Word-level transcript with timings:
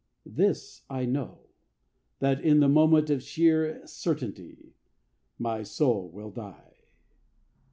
This 0.25 0.81
I 0.89 1.05
know 1.05 1.49
That 2.21 2.41
in 2.43 2.59
the 2.59 2.67
moment 2.67 3.11
of 3.11 3.21
sheer 3.21 3.85
certainty 3.85 4.73
My 5.37 5.61
soul 5.61 6.09
will 6.09 6.31
die. 6.31 6.85